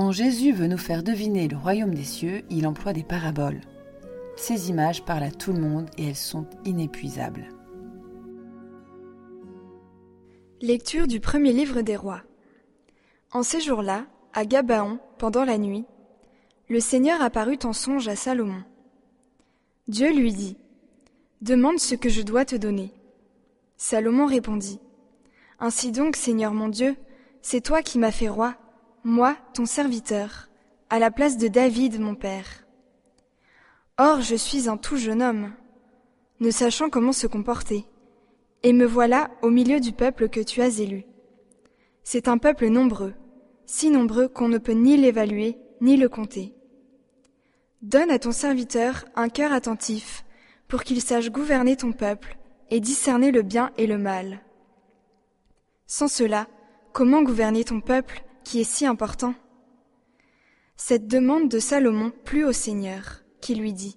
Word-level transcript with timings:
Quand 0.00 0.12
Jésus 0.12 0.52
veut 0.52 0.66
nous 0.66 0.78
faire 0.78 1.02
deviner 1.02 1.46
le 1.46 1.58
royaume 1.58 1.94
des 1.94 2.04
cieux, 2.04 2.40
il 2.48 2.66
emploie 2.66 2.94
des 2.94 3.02
paraboles. 3.02 3.60
Ces 4.34 4.70
images 4.70 5.04
parlent 5.04 5.24
à 5.24 5.30
tout 5.30 5.52
le 5.52 5.60
monde 5.60 5.90
et 5.98 6.08
elles 6.08 6.16
sont 6.16 6.46
inépuisables. 6.64 7.48
Lecture 10.62 11.06
du 11.06 11.20
premier 11.20 11.52
livre 11.52 11.82
des 11.82 11.96
rois. 11.96 12.22
En 13.30 13.42
ces 13.42 13.60
jours-là, 13.60 14.06
à 14.32 14.46
Gabaon, 14.46 15.00
pendant 15.18 15.44
la 15.44 15.58
nuit, 15.58 15.84
le 16.70 16.80
Seigneur 16.80 17.20
apparut 17.20 17.58
en 17.64 17.74
songe 17.74 18.08
à 18.08 18.16
Salomon. 18.16 18.62
Dieu 19.86 20.14
lui 20.14 20.32
dit, 20.32 20.56
Demande 21.42 21.78
ce 21.78 21.94
que 21.94 22.08
je 22.08 22.22
dois 22.22 22.46
te 22.46 22.56
donner. 22.56 22.94
Salomon 23.76 24.24
répondit, 24.24 24.80
Ainsi 25.58 25.92
donc, 25.92 26.16
Seigneur 26.16 26.54
mon 26.54 26.68
Dieu, 26.68 26.96
c'est 27.42 27.60
toi 27.60 27.82
qui 27.82 27.98
m'as 27.98 28.12
fait 28.12 28.30
roi, 28.30 28.54
moi, 29.04 29.36
ton 29.54 29.64
serviteur, 29.64 30.50
à 30.90 30.98
la 30.98 31.10
place 31.10 31.38
de 31.38 31.48
David, 31.48 32.00
mon 32.00 32.14
père. 32.14 32.66
Or, 33.96 34.20
je 34.20 34.34
suis 34.34 34.68
un 34.68 34.76
tout 34.76 34.96
jeune 34.96 35.22
homme, 35.22 35.52
ne 36.40 36.50
sachant 36.50 36.90
comment 36.90 37.12
se 37.12 37.26
comporter, 37.26 37.86
et 38.62 38.72
me 38.72 38.84
voilà 38.84 39.30
au 39.40 39.50
milieu 39.50 39.80
du 39.80 39.92
peuple 39.92 40.28
que 40.28 40.40
tu 40.40 40.60
as 40.60 40.80
élu. 40.80 41.04
C'est 42.02 42.28
un 42.28 42.36
peuple 42.36 42.68
nombreux, 42.68 43.14
si 43.64 43.90
nombreux 43.90 44.28
qu'on 44.28 44.48
ne 44.48 44.58
peut 44.58 44.72
ni 44.72 44.96
l'évaluer, 44.96 45.56
ni 45.80 45.96
le 45.96 46.08
compter. 46.08 46.54
Donne 47.80 48.10
à 48.10 48.18
ton 48.18 48.32
serviteur 48.32 49.06
un 49.14 49.30
cœur 49.30 49.52
attentif, 49.52 50.26
pour 50.68 50.82
qu'il 50.82 51.00
sache 51.00 51.30
gouverner 51.30 51.76
ton 51.76 51.92
peuple 51.92 52.36
et 52.68 52.80
discerner 52.80 53.32
le 53.32 53.42
bien 53.42 53.70
et 53.78 53.86
le 53.86 53.96
mal. 53.96 54.40
Sans 55.86 56.08
cela, 56.08 56.46
comment 56.92 57.22
gouverner 57.22 57.64
ton 57.64 57.80
peuple 57.80 58.22
qui 58.44 58.60
est 58.60 58.64
si 58.64 58.86
important 58.86 59.34
Cette 60.76 61.06
demande 61.06 61.48
de 61.48 61.58
Salomon 61.58 62.12
plut 62.24 62.44
au 62.44 62.52
Seigneur, 62.52 63.22
qui 63.40 63.54
lui 63.54 63.72
dit 63.72 63.96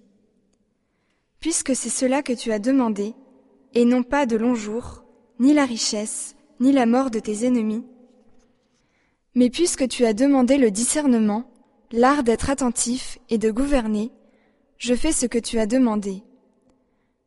Puisque 1.39 1.75
c'est 1.75 1.89
cela 1.89 2.22
que 2.22 2.33
tu 2.33 2.52
as 2.52 2.59
demandé, 2.59 3.13
et 3.73 3.85
non 3.85 4.03
pas 4.03 4.25
de 4.25 4.38
longs 4.38 4.55
jours, 4.55 5.03
ni 5.39 5.53
la 5.53 5.66
richesse, 5.66 6.35
ni 6.59 6.72
la 6.72 6.85
mort 6.85 7.09
de 7.09 7.19
tes 7.19 7.45
ennemis, 7.45 7.85
mais 9.35 9.50
puisque 9.50 9.88
tu 9.88 10.05
as 10.05 10.13
demandé 10.13 10.57
le 10.57 10.72
discernement, 10.72 11.50
l'art 11.91 12.23
d'être 12.23 12.50
attentif 12.50 13.19
et 13.30 13.38
de 13.38 13.52
gouverner, 13.52 14.11
je 14.78 14.94
fais 14.94 15.11
ce 15.11 15.25
que 15.25 15.39
tu 15.39 15.59
as 15.59 15.66
demandé. 15.66 16.23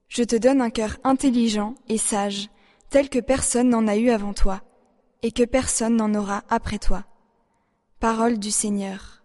Je 0.09 0.23
te 0.23 0.37
donne 0.37 0.61
un 0.61 0.71
cœur 0.71 0.99
intelligent 1.03 1.75
et 1.89 1.99
sage, 1.99 2.49
tel 2.91 3.09
que 3.09 3.19
personne 3.19 3.71
n'en 3.71 3.89
a 3.89 3.97
eu 3.97 4.11
avant 4.11 4.35
toi, 4.35 4.63
et 5.23 5.33
que 5.33 5.43
personne 5.45 5.97
n'en 5.97 6.15
aura 6.15 6.45
après 6.49 6.79
toi. 6.79 7.05
Parole 8.01 8.39
du 8.39 8.51
Seigneur. 8.51 9.16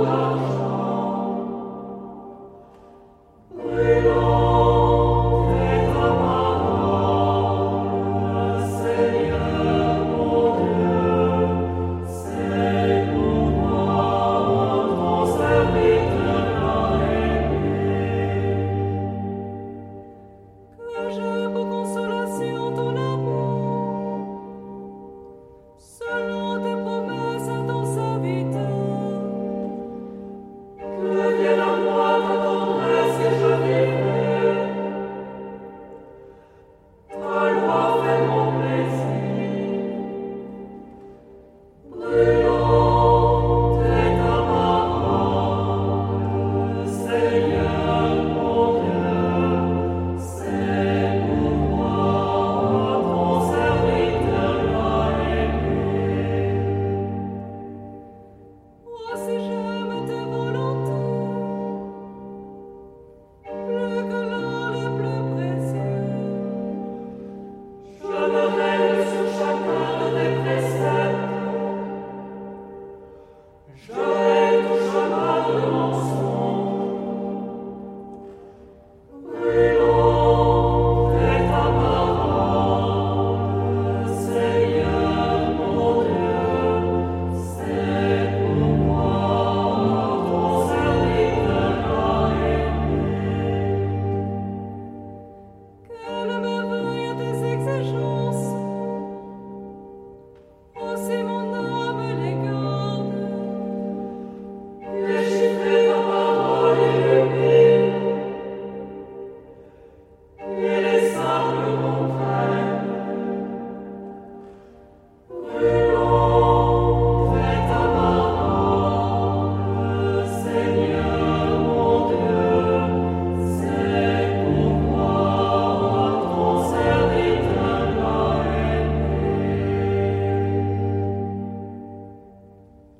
Lord. 0.00 0.29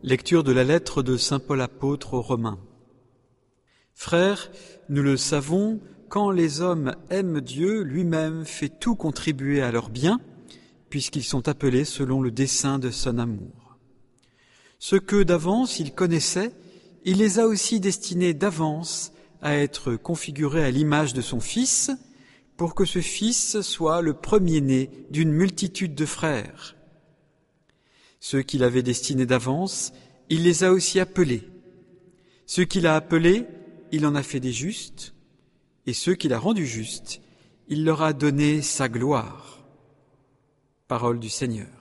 Lecture 0.03 0.45
de 0.45 0.53
la 0.53 0.65
lettre 0.65 1.03
de 1.03 1.19
Saint 1.19 1.41
Paul 1.41 1.61
apôtre 1.61 2.15
aux 2.15 2.23
Romains. 2.23 2.59
Frères, 3.93 4.51
nous 4.89 5.03
le 5.03 5.19
savons, 5.19 5.79
quand 6.09 6.31
les 6.31 6.63
hommes 6.63 6.95
aiment 7.11 7.43
Dieu, 7.43 7.83
lui-même 7.83 8.47
fait 8.47 8.71
tout 8.71 8.95
contribuer 8.95 9.61
à 9.61 9.71
leur 9.71 9.91
bien, 9.91 10.19
puisqu'ils 10.89 11.23
sont 11.23 11.49
appelés 11.49 11.85
selon 11.85 12.23
le 12.23 12.31
dessein 12.31 12.79
de 12.79 12.91
son 12.91 13.19
amour. 13.19 13.77
Ce 14.79 14.97
que 14.97 15.23
d'avance 15.23 15.79
il 15.81 15.93
connaissait, 15.93 16.53
il 17.05 17.19
les 17.19 17.39
a 17.39 17.47
aussi 17.47 17.79
destinés 17.79 18.33
d'avance 18.33 19.13
à 19.43 19.55
être 19.55 19.97
configurés 19.97 20.65
à 20.65 20.71
l'image 20.71 21.13
de 21.13 21.21
son 21.21 21.41
Fils, 21.41 21.91
pour 22.57 22.75
que 22.75 22.87
ce 22.87 23.03
Fils 23.03 23.61
soit 23.61 24.01
le 24.01 24.15
premier-né 24.15 24.89
d'une 25.11 25.31
multitude 25.31 25.95
de 25.95 26.07
frères. 26.07 26.75
Ceux 28.21 28.43
qu'il 28.43 28.63
avait 28.63 28.83
destinés 28.83 29.27
d'avance, 29.27 29.93
il 30.29 30.45
les 30.45 30.63
a 30.63 30.73
aussi 30.73 31.01
appelés. 31.01 31.49
Ceux 32.47 32.65
qu'il 32.65 32.87
a 32.87 32.95
appelés, 32.95 33.47
il 33.93 34.07
en 34.07 34.15
a 34.15 34.23
fait 34.23 34.41
des 34.41 34.53
justes, 34.53 35.15
et 35.87 35.95
ceux 35.95 36.15
qu'il 36.15 36.33
a 36.33 36.39
rendus 36.39 36.67
justes, 36.67 37.21
il 37.69 37.85
leur 37.85 38.03
a 38.03 38.13
donné 38.13 38.63
sa 38.63 38.89
gloire. 38.89 39.65
Parole 40.87 41.19
du 41.19 41.29
Seigneur. 41.29 41.80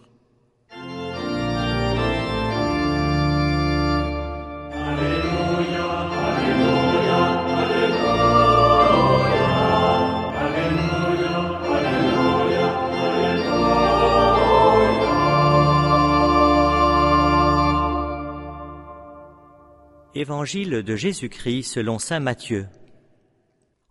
Évangile 20.40 20.84
de 20.84 20.96
Jésus-Christ 20.96 21.64
selon 21.64 22.00
Saint 22.00 22.22
Matthieu. 22.22 22.70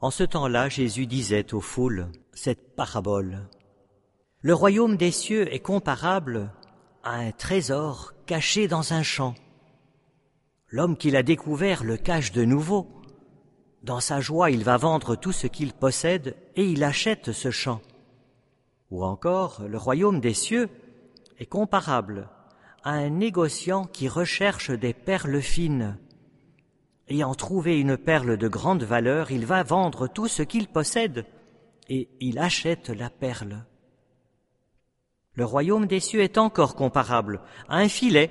En 0.00 0.10
ce 0.10 0.24
temps-là, 0.24 0.70
Jésus 0.70 1.04
disait 1.06 1.52
aux 1.52 1.60
foules 1.60 2.10
cette 2.32 2.74
parabole. 2.74 3.50
Le 4.40 4.54
royaume 4.54 4.96
des 4.96 5.10
cieux 5.10 5.52
est 5.52 5.58
comparable 5.58 6.50
à 7.04 7.16
un 7.16 7.32
trésor 7.32 8.14
caché 8.24 8.66
dans 8.66 8.94
un 8.94 9.02
champ. 9.02 9.34
L'homme 10.68 10.96
qui 10.96 11.10
l'a 11.10 11.22
découvert 11.22 11.84
le 11.84 11.98
cache 11.98 12.32
de 12.32 12.46
nouveau. 12.46 12.88
Dans 13.82 14.00
sa 14.00 14.22
joie, 14.22 14.50
il 14.50 14.64
va 14.64 14.78
vendre 14.78 15.16
tout 15.16 15.32
ce 15.32 15.48
qu'il 15.48 15.74
possède 15.74 16.34
et 16.56 16.64
il 16.64 16.82
achète 16.82 17.32
ce 17.32 17.50
champ. 17.50 17.82
Ou 18.90 19.04
encore, 19.04 19.64
le 19.68 19.76
royaume 19.76 20.20
des 20.20 20.32
cieux 20.32 20.70
est 21.38 21.44
comparable 21.44 22.30
à 22.84 22.92
un 22.92 23.10
négociant 23.10 23.84
qui 23.84 24.08
recherche 24.08 24.70
des 24.70 24.94
perles 24.94 25.42
fines 25.42 25.98
Ayant 27.10 27.34
trouvé 27.34 27.81
une 27.81 27.96
perle 27.96 28.37
de 28.37 28.49
grande 28.49 28.82
valeur, 28.82 29.31
il 29.31 29.46
va 29.46 29.62
vendre 29.62 30.08
tout 30.08 30.28
ce 30.28 30.43
qu'il 30.43 30.69
possède 30.69 31.25
et 31.88 32.08
il 32.20 32.38
achète 32.38 32.90
la 32.90 33.08
perle. 33.08 33.64
Le 35.32 35.44
royaume 35.46 35.87
des 35.87 36.00
cieux 36.00 36.20
est 36.20 36.37
encore 36.37 36.75
comparable 36.75 37.40
à 37.69 37.78
un 37.78 37.88
filet 37.88 38.31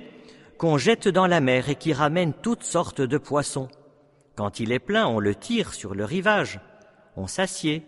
qu'on 0.58 0.78
jette 0.78 1.08
dans 1.08 1.26
la 1.26 1.40
mer 1.40 1.68
et 1.68 1.74
qui 1.74 1.92
ramène 1.92 2.34
toutes 2.34 2.62
sortes 2.62 3.00
de 3.00 3.18
poissons. 3.18 3.68
Quand 4.36 4.60
il 4.60 4.70
est 4.70 4.78
plein, 4.78 5.08
on 5.08 5.18
le 5.18 5.34
tire 5.34 5.74
sur 5.74 5.94
le 5.94 6.04
rivage, 6.04 6.60
on 7.16 7.26
s'assied 7.26 7.84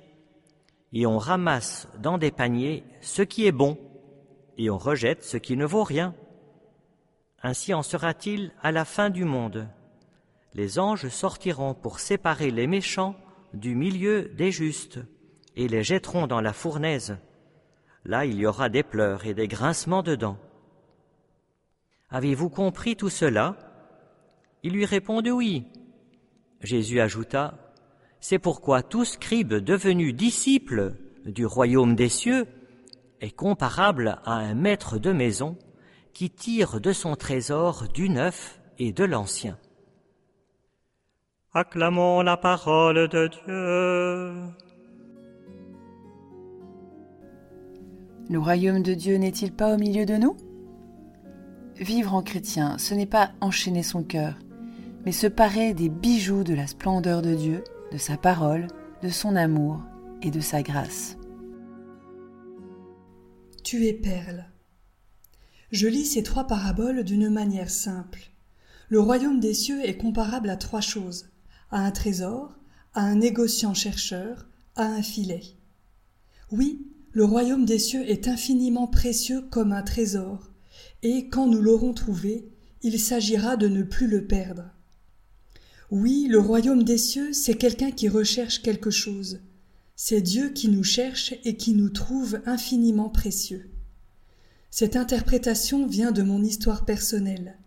et 0.92 1.06
on 1.06 1.19
ramasse 1.19 1.87
dans 1.98 2.19
des 2.19 2.32
paniers 2.32 2.82
ce 3.00 3.22
qui 3.22 3.46
est 3.46 3.52
bon 3.52 3.78
et 4.58 4.70
on 4.70 4.78
rejette 4.78 5.22
ce 5.22 5.37
qui 5.37 5.56
ne 5.56 5.64
vaut 5.64 5.84
rien. 5.84 6.14
Ainsi 7.42 7.72
en 7.75 7.82
sera-t-il 7.84 8.52
à 8.60 8.72
la 8.72 8.84
fin 8.84 9.08
du 9.08 9.25
monde 9.25 9.69
les 10.55 10.79
anges 10.79 11.08
sortiront 11.08 11.75
pour 11.75 12.00
séparer 12.00 12.50
les 12.50 12.67
méchants 12.67 13.14
du 13.55 13.75
milieu 13.75 14.31
des 14.37 14.50
justes 14.50 14.99
et 15.56 15.69
les 15.69 15.82
jetteront 15.82 16.26
dans 16.26 16.41
la 16.41 16.52
fournaise. 16.52 17.19
Là 18.05 18.25
il 18.25 18.38
y 18.38 18.47
aura 18.47 18.69
des 18.69 18.82
pleurs 18.82 19.26
et 19.26 19.35
des 19.35 19.49
grincements 19.49 20.02
de 20.02 20.14
dents. 20.14 20.38
Avez-vous 22.11 22.49
compris 22.49 22.97
tout 22.97 23.11
cela? 23.11 23.56
Il 24.62 24.73
lui 24.73 24.85
répondit 24.85 25.31
oui. 25.31 25.67
Jésus 26.61 27.00
ajouta, 27.00 27.55
C'est 28.20 28.38
pourquoi 28.38 28.82
tout 28.82 29.05
scribe 29.05 29.55
devenu 29.55 30.12
disciple 30.12 30.94
du 31.25 31.47
royaume 31.47 31.94
des 31.94 32.08
cieux 32.08 32.47
est 33.20 33.31
comparable 33.31 34.19
à 34.25 34.32
un 34.32 34.55
maître 34.55 34.99
de 34.99 35.12
maison 35.12 35.56
qui 36.12 36.31
tire 36.31 36.81
de 36.81 36.93
son 36.93 37.17
trésor 37.17 37.88
du 37.88 38.08
neuf 38.08 38.61
et 38.79 38.93
de 38.93 39.05
l'ancien. 39.05 39.58
Acclamons 41.52 42.23
la 42.23 42.37
parole 42.37 43.08
de 43.08 43.26
Dieu. 43.26 44.55
Le 48.29 48.38
royaume 48.38 48.85
de 48.85 48.94
Dieu 48.94 49.17
n'est-il 49.17 49.52
pas 49.52 49.75
au 49.75 49.76
milieu 49.76 50.06
de 50.06 50.14
nous? 50.14 50.37
Vivre 51.75 52.14
en 52.14 52.23
chrétien, 52.23 52.79
ce 52.79 52.94
n'est 52.94 53.05
pas 53.05 53.32
enchaîner 53.41 53.82
son 53.82 54.05
cœur, 54.05 54.38
mais 55.05 55.11
se 55.11 55.26
parer 55.26 55.75
des 55.75 55.88
bijoux 55.88 56.44
de 56.44 56.55
la 56.55 56.69
splendeur 56.69 57.20
de 57.20 57.35
Dieu, 57.35 57.64
de 57.91 57.99
sa 57.99 58.17
parole, 58.17 58.69
de 59.02 59.08
son 59.08 59.35
amour 59.35 59.82
et 60.23 60.31
de 60.31 60.38
sa 60.38 60.62
grâce. 60.62 61.19
Tu 63.64 63.87
es 63.87 63.93
perle. 63.93 64.44
Je 65.73 65.88
lis 65.88 66.06
ces 66.06 66.23
trois 66.23 66.47
paraboles 66.47 67.02
d'une 67.02 67.29
manière 67.29 67.70
simple. 67.70 68.31
Le 68.88 69.00
royaume 69.00 69.41
des 69.41 69.55
cieux 69.55 69.85
est 69.85 69.97
comparable 69.97 70.49
à 70.49 70.56
trois 70.56 70.81
choses 70.81 71.29
à 71.70 71.84
un 71.84 71.90
trésor, 71.90 72.58
à 72.94 73.02
un 73.02 73.17
négociant 73.17 73.75
chercheur, 73.75 74.49
à 74.76 74.84
un 74.84 75.02
filet. 75.02 75.43
Oui, 76.50 76.87
le 77.12 77.25
royaume 77.25 77.64
des 77.64 77.78
cieux 77.78 78.08
est 78.08 78.28
infiniment 78.28 78.87
précieux 78.87 79.43
comme 79.50 79.72
un 79.72 79.82
trésor, 79.82 80.50
et 81.02 81.28
quand 81.28 81.46
nous 81.46 81.61
l'aurons 81.61 81.94
trouvé, 81.94 82.49
il 82.82 82.99
s'agira 82.99 83.56
de 83.56 83.69
ne 83.69 83.82
plus 83.82 84.06
le 84.06 84.26
perdre. 84.26 84.70
Oui, 85.90 86.28
le 86.28 86.38
royaume 86.38 86.84
des 86.84 86.99
cieux, 86.99 87.32
c'est 87.32 87.56
quelqu'un 87.56 87.90
qui 87.90 88.08
recherche 88.08 88.62
quelque 88.62 88.90
chose. 88.90 89.40
C'est 89.96 90.20
Dieu 90.20 90.50
qui 90.50 90.69
nous 90.69 90.84
cherche 90.84 91.34
et 91.44 91.56
qui 91.56 91.75
nous 91.75 91.90
trouve 91.90 92.40
infiniment 92.46 93.11
précieux. 93.11 93.70
Cette 94.70 94.94
interprétation 94.94 95.87
vient 95.87 96.12
de 96.12 96.23
mon 96.23 96.43
histoire 96.43 96.84
personnelle. 96.84 97.58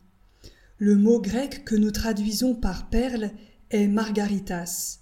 Le 0.78 0.96
mot 0.96 1.20
grec 1.20 1.66
que 1.66 1.76
nous 1.76 1.92
traduisons 1.92 2.56
par 2.56 2.90
perle 2.90 3.32
est 3.74 3.88
Margaritas. 3.88 5.00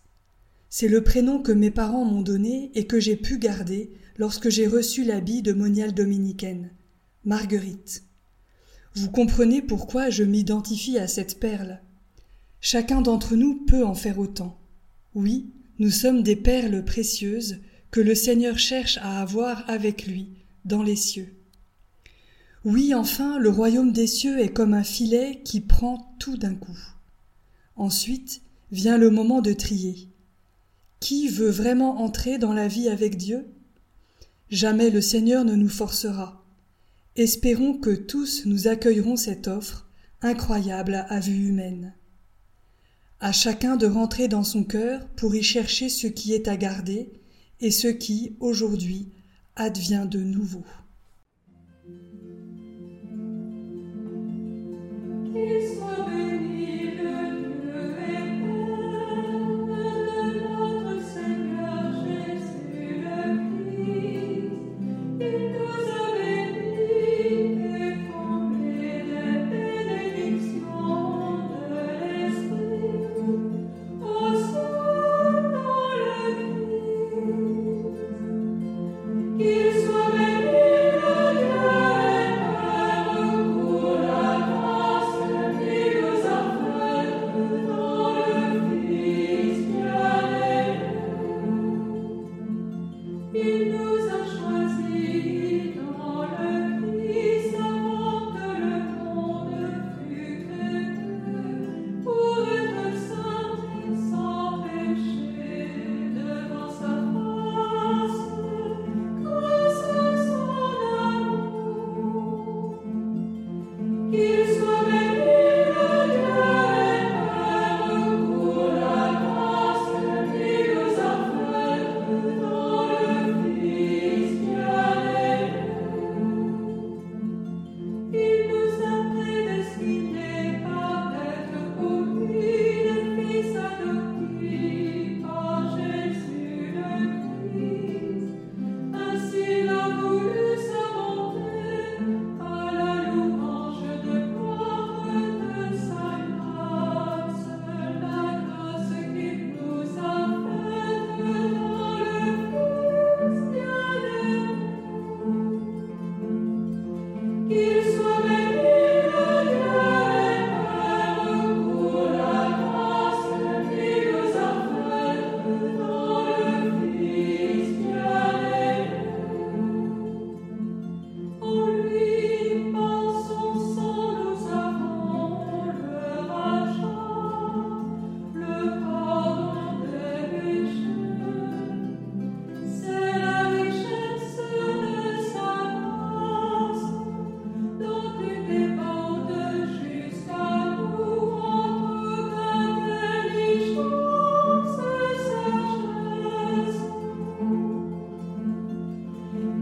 C'est 0.69 0.87
le 0.87 1.03
prénom 1.03 1.39
que 1.39 1.51
mes 1.51 1.71
parents 1.71 2.05
m'ont 2.05 2.21
donné 2.21 2.71
et 2.73 2.87
que 2.87 2.99
j'ai 2.99 3.17
pu 3.17 3.37
garder 3.37 3.91
lorsque 4.17 4.49
j'ai 4.49 4.67
reçu 4.67 5.03
l'habit 5.03 5.41
de 5.41 5.53
moniale 5.53 5.93
dominicaine. 5.93 6.71
Marguerite. 7.25 8.03
Vous 8.95 9.11
comprenez 9.11 9.61
pourquoi 9.61 10.09
je 10.09 10.23
m'identifie 10.23 10.97
à 10.97 11.07
cette 11.07 11.39
perle. 11.39 11.81
Chacun 12.61 13.01
d'entre 13.01 13.35
nous 13.35 13.65
peut 13.65 13.85
en 13.85 13.95
faire 13.95 14.19
autant. 14.19 14.59
Oui, 15.13 15.51
nous 15.79 15.91
sommes 15.91 16.23
des 16.23 16.35
perles 16.35 16.83
précieuses 16.85 17.59
que 17.91 17.99
le 17.99 18.15
Seigneur 18.15 18.57
cherche 18.57 18.97
à 19.01 19.21
avoir 19.21 19.69
avec 19.69 20.07
lui 20.07 20.29
dans 20.63 20.83
les 20.83 20.95
cieux. 20.95 21.35
Oui, 22.63 22.93
enfin, 22.93 23.39
le 23.39 23.49
royaume 23.49 23.91
des 23.91 24.07
cieux 24.07 24.39
est 24.39 24.53
comme 24.53 24.73
un 24.73 24.83
filet 24.83 25.41
qui 25.43 25.59
prend 25.59 26.15
tout 26.19 26.37
d'un 26.37 26.55
coup. 26.55 26.77
Ensuite, 27.75 28.41
vient 28.71 28.97
le 28.97 29.09
moment 29.09 29.41
de 29.41 29.53
trier. 29.53 30.07
Qui 30.99 31.27
veut 31.27 31.49
vraiment 31.49 32.01
entrer 32.01 32.37
dans 32.37 32.53
la 32.53 32.67
vie 32.67 32.89
avec 32.89 33.17
Dieu? 33.17 33.45
Jamais 34.49 34.89
le 34.89 35.01
Seigneur 35.01 35.45
ne 35.45 35.55
nous 35.55 35.69
forcera. 35.69 36.45
Espérons 37.15 37.77
que 37.77 37.89
tous 37.89 38.45
nous 38.45 38.67
accueillerons 38.67 39.17
cette 39.17 39.47
offre, 39.47 39.89
incroyable 40.21 41.05
à 41.09 41.19
vue 41.19 41.47
humaine. 41.47 41.93
À 43.19 43.31
chacun 43.31 43.75
de 43.75 43.87
rentrer 43.87 44.27
dans 44.27 44.43
son 44.43 44.63
cœur 44.63 45.07
pour 45.15 45.35
y 45.35 45.43
chercher 45.43 45.89
ce 45.89 46.07
qui 46.07 46.33
est 46.33 46.47
à 46.47 46.57
garder 46.57 47.11
et 47.59 47.71
ce 47.71 47.87
qui, 47.87 48.35
aujourd'hui, 48.39 49.09
advient 49.55 50.07
de 50.09 50.19
nouveau. 50.19 50.63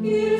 You. 0.09 0.38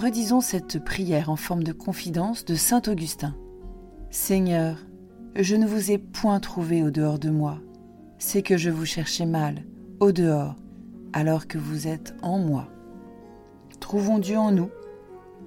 Redisons 0.00 0.40
cette 0.40 0.82
prière 0.82 1.30
en 1.30 1.36
forme 1.36 1.62
de 1.62 1.72
confidence 1.72 2.44
de 2.44 2.54
Saint 2.54 2.82
Augustin. 2.88 3.36
Seigneur, 4.10 4.78
je 5.36 5.54
ne 5.54 5.66
vous 5.66 5.92
ai 5.92 5.98
point 5.98 6.40
trouvé 6.40 6.82
au 6.82 6.90
dehors 6.90 7.18
de 7.18 7.30
moi, 7.30 7.60
c'est 8.18 8.42
que 8.42 8.56
je 8.56 8.70
vous 8.70 8.86
cherchais 8.86 9.26
mal, 9.26 9.62
au 10.00 10.10
dehors, 10.10 10.56
alors 11.12 11.46
que 11.46 11.58
vous 11.58 11.88
êtes 11.88 12.14
en 12.22 12.38
moi. 12.38 12.68
Trouvons 13.80 14.18
Dieu 14.18 14.36
en 14.36 14.52
nous, 14.52 14.70